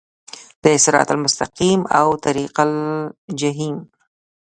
[0.63, 3.77] د صراط المستقیم او طریق الجحیم